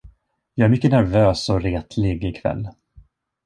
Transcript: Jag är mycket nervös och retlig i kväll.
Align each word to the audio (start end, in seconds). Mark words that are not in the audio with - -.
Jag 0.55 0.65
är 0.65 0.69
mycket 0.69 0.91
nervös 0.91 1.49
och 1.49 1.61
retlig 1.61 2.23
i 2.23 2.31
kväll. 2.33 2.67